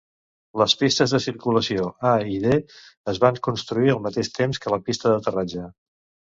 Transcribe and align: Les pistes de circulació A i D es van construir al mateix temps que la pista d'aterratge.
Les 0.61 0.73
pistes 0.79 1.13
de 1.15 1.19
circulació 1.25 1.85
A 2.13 2.15
i 2.37 2.41
D 2.47 2.57
es 3.15 3.21
van 3.27 3.39
construir 3.51 3.95
al 3.97 4.03
mateix 4.09 4.35
temps 4.41 4.65
que 4.67 4.77
la 4.79 4.83
pista 4.91 5.11
d'aterratge. 5.15 5.71